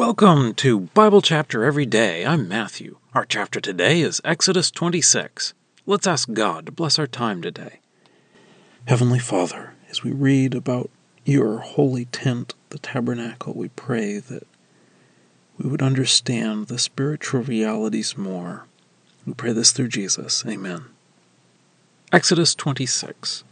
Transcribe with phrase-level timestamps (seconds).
[0.00, 2.24] Welcome to Bible Chapter Every Day.
[2.24, 2.96] I'm Matthew.
[3.12, 5.52] Our chapter today is Exodus 26.
[5.84, 7.80] Let's ask God to bless our time today.
[8.86, 10.88] Heavenly Father, as we read about
[11.26, 14.46] your holy tent, the tabernacle, we pray that
[15.58, 18.64] we would understand the spiritual realities more.
[19.26, 20.42] We pray this through Jesus.
[20.48, 20.86] Amen.
[22.10, 23.44] Exodus 26.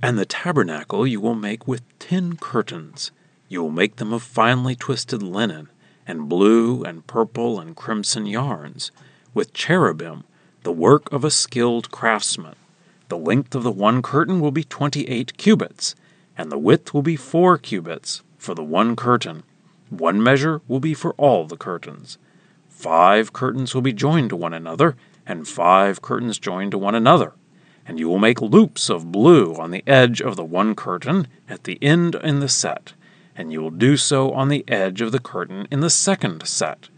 [0.00, 3.10] And the tabernacle you will make with ten curtains
[3.48, 5.68] you will make them of finely twisted linen,
[6.06, 8.90] and blue and purple and crimson yarns,
[9.32, 10.24] with cherubim,
[10.62, 12.56] the work of a skilled craftsman.
[13.08, 15.94] The length of the one curtain will be twenty eight cubits,
[16.36, 19.42] and the width will be four cubits for the one curtain.
[19.90, 22.18] One measure will be for all the curtains.
[22.68, 27.34] Five curtains will be joined to one another, and five curtains joined to one another.
[27.86, 31.64] And you will make loops of blue on the edge of the one curtain at
[31.64, 32.94] the end in the set
[33.36, 36.88] and you will do so on the edge of the curtain in the second set.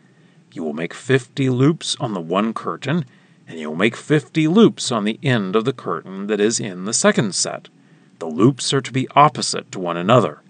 [0.52, 3.04] You will make fifty loops on the one curtain,
[3.48, 6.84] and you will make fifty loops on the end of the curtain that is in
[6.84, 7.68] the second set.
[8.18, 10.40] The loops are to be opposite to one another.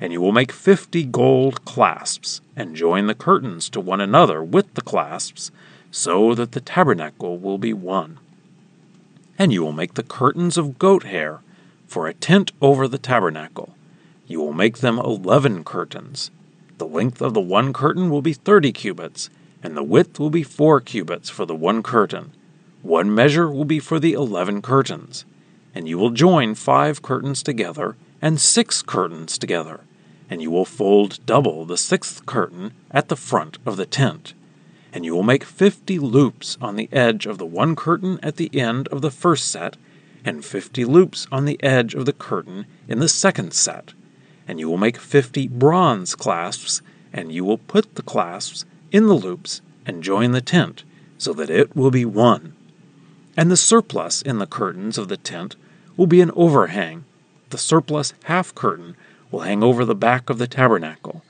[0.00, 4.72] And you will make fifty gold clasps, and join the curtains to one another with
[4.72, 5.50] the clasps,
[5.90, 8.18] so that the tabernacle will be one.
[9.38, 11.40] And you will make the curtains of goat hair
[11.86, 13.74] for a tent over the tabernacle
[14.30, 16.30] you will make them eleven curtains.
[16.78, 19.28] The length of the one curtain will be thirty cubits,
[19.60, 22.32] and the width will be four cubits for the one curtain.
[22.82, 25.24] One measure will be for the eleven curtains.
[25.74, 29.80] And you will join five curtains together, and six curtains together,
[30.30, 34.34] and you will fold double the sixth curtain at the front of the tent.
[34.92, 38.50] And you will make fifty loops on the edge of the one curtain at the
[38.56, 39.76] end of the first set,
[40.24, 43.92] and fifty loops on the edge of the curtain in the second set
[44.50, 49.14] and you will make fifty bronze clasps, and you will put the clasps in the
[49.14, 50.82] loops and join the tent,
[51.18, 52.52] so that it will be one.
[53.36, 55.54] And the surplus in the curtains of the tent
[55.96, 57.04] will be an overhang.
[57.50, 58.96] The surplus half curtain
[59.30, 61.22] will hang over the back of the tabernacle,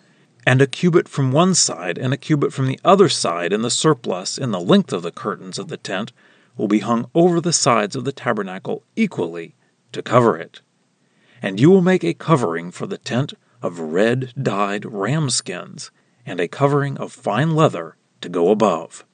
[0.47, 3.69] and a cubit from one side and a cubit from the other side in the
[3.69, 6.11] surplus in the length of the curtains of the tent
[6.57, 9.55] will be hung over the sides of the tabernacle equally
[9.93, 10.63] to cover it.
[11.43, 15.91] And you will make a covering for the tent of red dyed ram skins,
[16.27, 19.05] and a covering of fine leather to go above.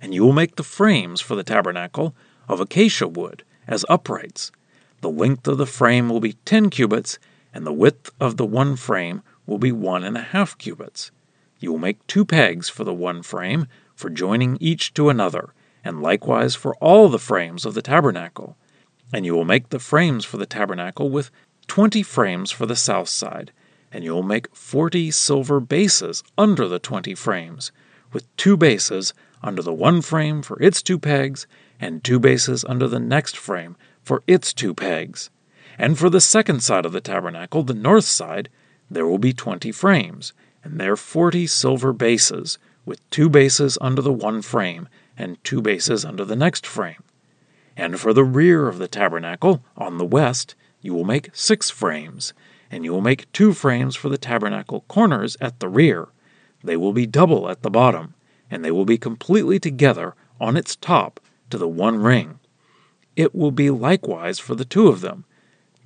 [0.00, 2.14] And you will make the frames for the tabernacle
[2.48, 4.52] of acacia wood as uprights.
[5.00, 7.18] The length of the frame will be ten cubits,
[7.52, 11.10] and the width of the one frame will be one and a half cubits.
[11.60, 15.54] You will make two pegs for the one frame, for joining each to another,
[15.84, 18.56] and likewise for all the frames of the tabernacle.
[19.14, 21.30] And you will make the frames for the tabernacle with
[21.68, 23.52] twenty frames for the south side,
[23.92, 27.70] and you will make forty silver bases under the twenty frames,
[28.12, 31.46] with two bases under the one frame for its two pegs,
[31.78, 35.30] and two bases under the next frame for its two pegs.
[35.78, 38.48] And for the second side of the tabernacle, the north side,
[38.90, 40.32] there will be twenty frames,
[40.64, 46.04] and there forty silver bases, with two bases under the one frame, and two bases
[46.04, 47.04] under the next frame.
[47.76, 52.32] And for the rear of the tabernacle, on the west, you will make six frames,
[52.70, 56.08] and you will make two frames for the tabernacle corners at the rear.
[56.62, 58.14] They will be double at the bottom,
[58.50, 61.20] and they will be completely together on its top
[61.50, 62.38] to the one ring.
[63.16, 65.24] It will be likewise for the two of them.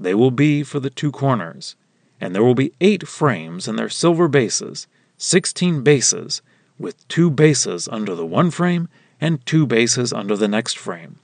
[0.01, 1.77] They will be for the two corners.
[2.21, 6.43] And there will be eight frames and their silver bases, sixteen bases,
[6.79, 8.89] with two bases under the one frame
[9.21, 11.19] and two bases under the next frame.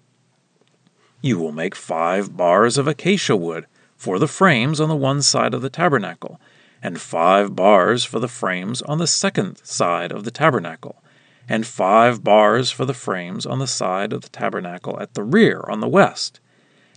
[1.24, 3.64] You will make five bars of acacia wood
[3.96, 6.38] for the frames on the one side of the tabernacle,
[6.82, 11.02] and five bars for the frames on the second side of the tabernacle,
[11.48, 15.64] and five bars for the frames on the side of the tabernacle at the rear
[15.66, 16.40] on the west.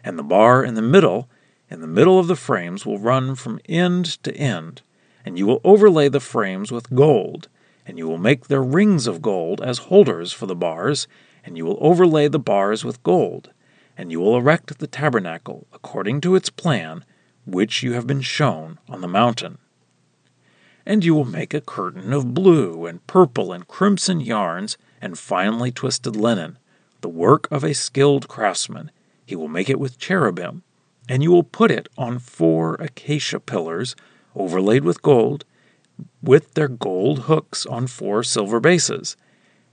[0.04, 1.30] And the bar in the middle,
[1.70, 4.82] in the middle of the frames, will run from end to end,
[5.24, 7.48] and you will overlay the frames with gold,
[7.86, 11.08] and you will make their rings of gold as holders for the bars,
[11.46, 13.52] and you will overlay the bars with gold
[13.98, 17.04] and you will erect the tabernacle according to its plan,
[17.46, 19.58] which you have been shown on the mountain.
[20.86, 25.72] And you will make a curtain of blue and purple and crimson yarns and finely
[25.72, 26.60] twisted linen,
[27.02, 28.92] the work of a skilled craftsman.
[29.26, 30.64] He will make it with cherubim,
[31.10, 33.96] and you will put it on four acacia pillars
[34.36, 35.44] overlaid with gold,
[36.22, 39.18] with their gold hooks on four silver bases.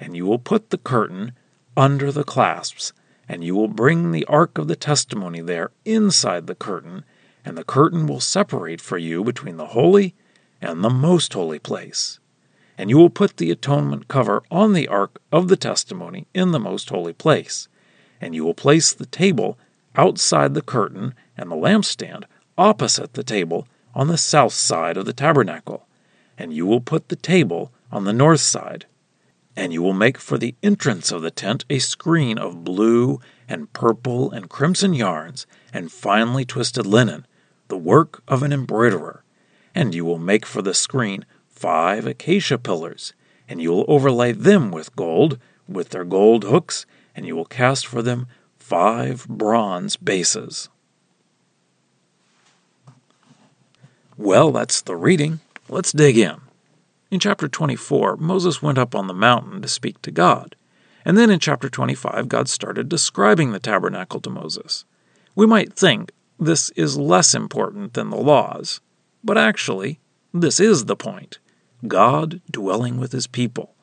[0.00, 1.32] And you will put the curtain
[1.76, 2.92] under the clasps
[3.28, 7.04] and you will bring the ark of the testimony there inside the curtain,
[7.44, 10.14] and the curtain will separate for you between the holy
[10.60, 12.18] and the most holy place.
[12.76, 16.58] And you will put the atonement cover on the ark of the testimony in the
[16.58, 17.68] most holy place.
[18.20, 19.58] And you will place the table
[19.94, 22.24] outside the curtain and the lampstand
[22.58, 25.86] opposite the table on the south side of the tabernacle.
[26.36, 28.86] And you will put the table on the north side.
[29.56, 33.72] And you will make for the entrance of the tent a screen of blue and
[33.72, 37.26] purple and crimson yarns and finely twisted linen,
[37.68, 39.22] the work of an embroiderer.
[39.74, 43.12] And you will make for the screen five acacia pillars,
[43.48, 46.84] and you will overlay them with gold, with their gold hooks,
[47.14, 48.26] and you will cast for them
[48.58, 50.68] five bronze bases.
[54.16, 55.40] Well, that's the reading.
[55.68, 56.40] Let's dig in.
[57.14, 60.56] In chapter 24, Moses went up on the mountain to speak to God.
[61.04, 64.84] And then in chapter 25, God started describing the tabernacle to Moses.
[65.36, 68.80] We might think this is less important than the laws,
[69.22, 70.00] but actually,
[70.32, 71.38] this is the point
[71.86, 73.76] God dwelling with his people.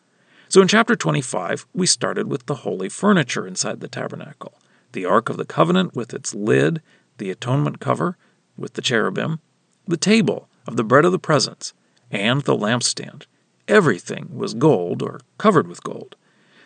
[0.50, 4.60] So in chapter 25, we started with the holy furniture inside the tabernacle
[4.92, 6.81] the Ark of the Covenant with its lid,
[7.18, 8.18] the atonement cover
[8.57, 9.39] with the cherubim,
[9.88, 11.74] the table of the bread of the presence,
[12.12, 13.25] and the lampstand.
[13.68, 16.16] Everything was gold or covered with gold.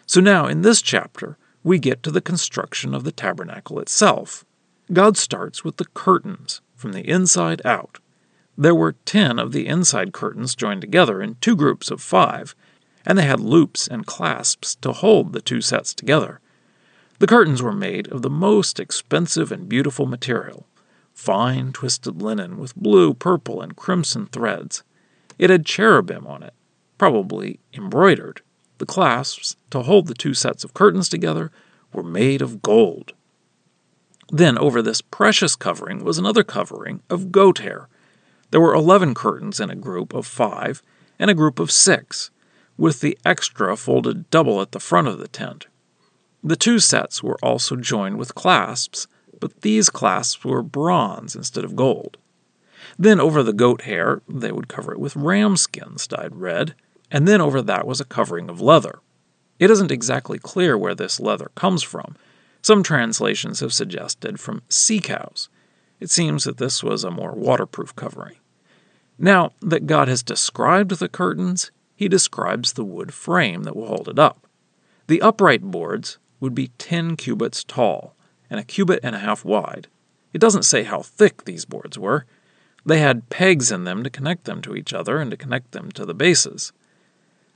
[0.05, 4.45] So now, in this chapter, we get to the construction of the tabernacle itself.
[4.91, 7.99] God starts with the curtains from the inside out.
[8.57, 12.55] There were ten of the inside curtains joined together in two groups of five,
[13.05, 16.39] and they had loops and clasps to hold the two sets together.
[17.19, 20.67] The curtains were made of the most expensive and beautiful material
[21.15, 24.83] fine twisted linen with blue, purple, and crimson threads.
[25.37, 26.53] It had cherubim on it,
[26.97, 28.41] probably embroidered.
[28.77, 31.51] The clasps to hold the two sets of curtains together
[31.93, 33.13] were made of gold.
[34.31, 37.87] Then over this precious covering was another covering of goat hair.
[38.51, 40.81] There were eleven curtains in a group of five
[41.19, 42.31] and a group of six,
[42.77, 45.67] with the extra folded double at the front of the tent.
[46.43, 49.07] The two sets were also joined with clasps,
[49.39, 52.17] but these clasps were bronze instead of gold.
[52.97, 56.75] Then over the goat hair, they would cover it with ram skins dyed red,
[57.11, 58.99] and then over that was a covering of leather.
[59.59, 62.15] It isn't exactly clear where this leather comes from.
[62.61, 65.49] Some translations have suggested from sea cows.
[65.99, 68.35] It seems that this was a more waterproof covering.
[69.17, 74.09] Now that God has described the curtains, he describes the wood frame that will hold
[74.09, 74.47] it up.
[75.07, 78.15] The upright boards would be 10 cubits tall
[78.49, 79.87] and a cubit and a half wide.
[80.33, 82.25] It doesn't say how thick these boards were.
[82.85, 85.91] They had pegs in them to connect them to each other and to connect them
[85.93, 86.71] to the bases.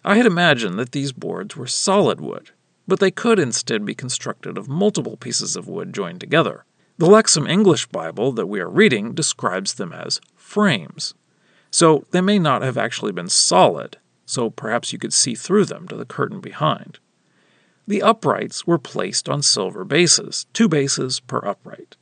[0.03, 2.51] I had imagined that these boards were solid wood,
[2.87, 6.65] but they could instead be constructed of multiple pieces of wood joined together.
[6.97, 11.13] The Lexham English Bible that we are reading describes them as frames.
[11.71, 15.87] So they may not have actually been solid, so perhaps you could see through them
[15.87, 16.99] to the curtain behind.
[17.87, 21.95] The uprights were placed on silver bases, two bases per upright.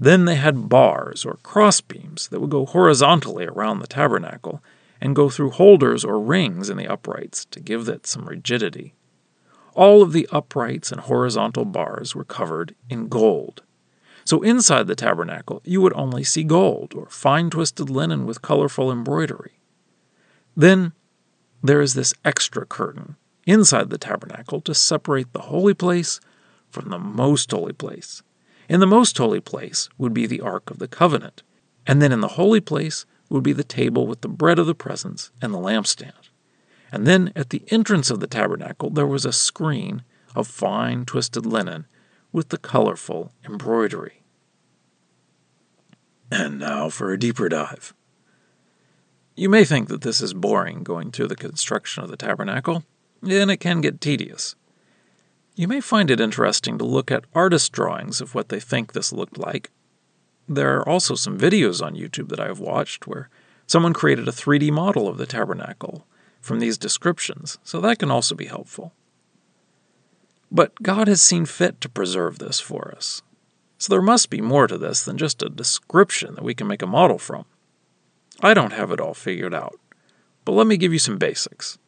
[0.00, 4.62] Then they had bars or crossbeams that would go horizontally around the tabernacle
[5.00, 8.94] and go through holders or rings in the uprights to give it some rigidity.
[9.74, 13.62] All of the uprights and horizontal bars were covered in gold.
[14.24, 18.92] So inside the tabernacle, you would only see gold or fine twisted linen with colorful
[18.92, 19.58] embroidery.
[20.56, 20.92] Then
[21.62, 23.16] there is this extra curtain
[23.46, 26.20] inside the tabernacle to separate the holy place
[26.68, 28.22] from the most holy place.
[28.68, 31.42] In the most holy place would be the Ark of the Covenant,
[31.86, 34.74] and then in the holy place would be the table with the bread of the
[34.74, 36.28] presence and the lampstand.
[36.92, 40.02] And then at the entrance of the tabernacle there was a screen
[40.34, 41.86] of fine twisted linen
[42.30, 44.22] with the colorful embroidery.
[46.30, 47.94] And now for a deeper dive.
[49.34, 52.84] You may think that this is boring going through the construction of the tabernacle,
[53.22, 54.56] and it can get tedious.
[55.58, 59.12] You may find it interesting to look at artist drawings of what they think this
[59.12, 59.72] looked like.
[60.48, 63.28] There are also some videos on YouTube that I have watched where
[63.66, 66.06] someone created a 3D model of the tabernacle
[66.40, 68.92] from these descriptions, so that can also be helpful.
[70.48, 73.22] But God has seen fit to preserve this for us.
[73.78, 76.82] So there must be more to this than just a description that we can make
[76.82, 77.46] a model from.
[78.40, 79.74] I don't have it all figured out,
[80.44, 81.78] but let me give you some basics.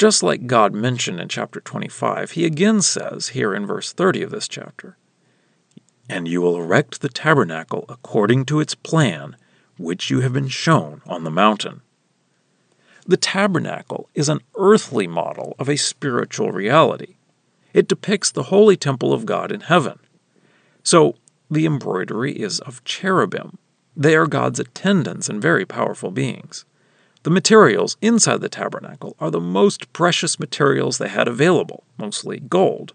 [0.00, 4.30] Just like God mentioned in chapter 25, he again says here in verse 30 of
[4.30, 4.96] this chapter,
[6.08, 9.36] And you will erect the tabernacle according to its plan,
[9.76, 11.82] which you have been shown on the mountain.
[13.06, 17.16] The tabernacle is an earthly model of a spiritual reality.
[17.74, 19.98] It depicts the holy temple of God in heaven.
[20.82, 21.16] So
[21.50, 23.58] the embroidery is of cherubim.
[23.94, 26.64] They are God's attendants and very powerful beings.
[27.22, 32.94] The materials inside the tabernacle are the most precious materials they had available, mostly gold.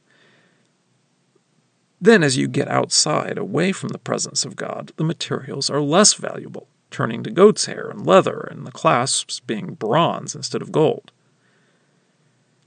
[2.01, 6.15] Then, as you get outside, away from the presence of God, the materials are less
[6.15, 11.11] valuable, turning to goat's hair and leather, and the clasps being bronze instead of gold.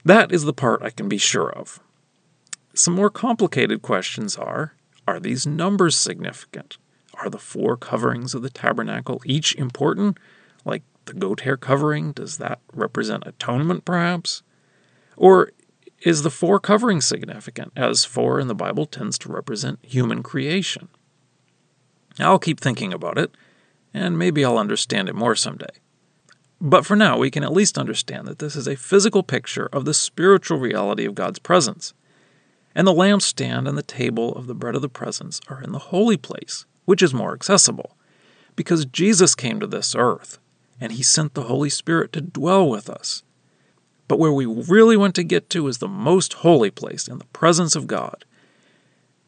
[0.05, 1.79] That is the part I can be sure of.
[2.73, 4.73] Some more complicated questions are
[5.07, 6.77] Are these numbers significant?
[7.15, 10.17] Are the four coverings of the tabernacle each important?
[10.63, 14.43] Like the goat hair covering, does that represent atonement perhaps?
[15.17, 15.51] Or
[16.01, 20.87] is the four covering significant, as four in the Bible tends to represent human creation?
[22.19, 23.31] I'll keep thinking about it,
[23.93, 25.67] and maybe I'll understand it more someday.
[26.61, 29.85] But for now, we can at least understand that this is a physical picture of
[29.85, 31.93] the spiritual reality of God's presence.
[32.75, 35.79] And the lampstand and the table of the bread of the presence are in the
[35.79, 37.97] holy place, which is more accessible,
[38.55, 40.37] because Jesus came to this earth,
[40.79, 43.23] and he sent the Holy Spirit to dwell with us.
[44.07, 47.25] But where we really want to get to is the most holy place in the
[47.25, 48.25] presence of God.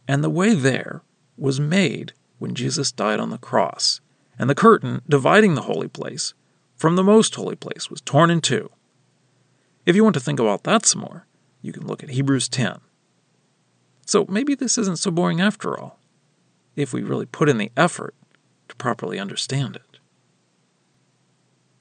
[0.08, 1.02] And the way there
[1.38, 4.02] was made when Jesus died on the cross,
[4.40, 6.34] and the curtain dividing the holy place
[6.76, 8.72] from the most holy place was torn in two.
[9.86, 11.28] If you want to think about that some more,
[11.62, 12.80] you can look at Hebrews 10.
[14.08, 16.00] So maybe this isn't so boring after all,
[16.76, 18.16] if we really put in the effort
[18.70, 19.91] to properly understand it.